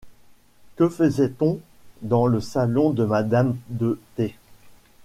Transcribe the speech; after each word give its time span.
Que 0.77 0.89
faisait-on 0.89 1.59
dans 2.01 2.25
le 2.25 2.41
salon 2.41 2.89
de 2.89 3.05
madame 3.05 3.55
de 3.69 3.99
T.? 4.15 4.33